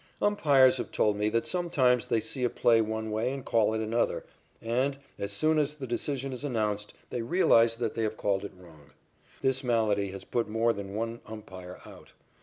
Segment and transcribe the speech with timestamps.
[0.19, 3.81] Umpires have told me that sometimes they see a play one way and call it
[3.81, 4.25] another,
[4.59, 8.53] and, as soon as the decision is announced, they realize that they have called it
[8.57, 8.93] wrong.
[9.43, 12.13] This malady has put more than one umpire out.